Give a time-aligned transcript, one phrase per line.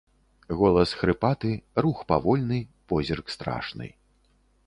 [0.61, 1.51] Голас хрыпаты,
[1.85, 2.59] рух павольны,
[2.93, 3.93] позірк страшны.